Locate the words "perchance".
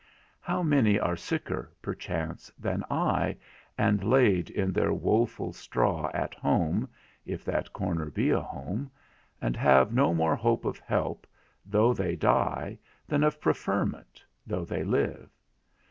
1.79-2.51